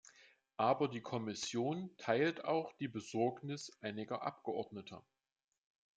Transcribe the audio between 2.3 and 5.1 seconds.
auch die Besorgnis einiger Abgeordneter.